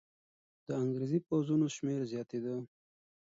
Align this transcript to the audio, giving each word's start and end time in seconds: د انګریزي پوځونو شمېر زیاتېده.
د 0.67 0.69
انګریزي 0.81 1.19
پوځونو 1.27 1.65
شمېر 1.75 2.01
زیاتېده. 2.11 2.55